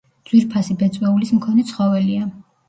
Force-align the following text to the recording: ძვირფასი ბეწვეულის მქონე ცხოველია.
ძვირფასი 0.29 0.75
ბეწვეულის 0.79 1.35
მქონე 1.35 1.67
ცხოველია. 1.73 2.27